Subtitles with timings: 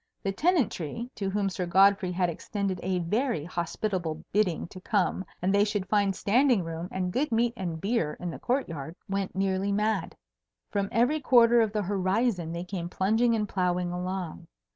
[0.23, 5.53] The Tenantry (to whom Sir Godfrey had extended a very hospitable bidding to come and
[5.53, 9.35] they should find standing room and good meat and beer in the court yard) went
[9.35, 10.15] nearly mad.
[10.71, 14.47] From every quarter of the horizon they came plunging and ploughing along.